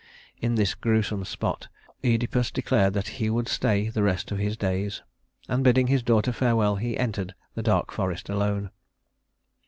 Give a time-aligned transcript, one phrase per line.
[0.41, 1.67] In this grewsome spot
[2.03, 5.03] Œdipus declared that he would stay the rest of his days;
[5.47, 8.71] and bidding his daughter farewell, he entered the dark forest alone.